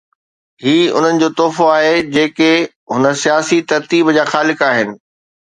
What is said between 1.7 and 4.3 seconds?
آهي جيڪي هن سياسي ترتيب جا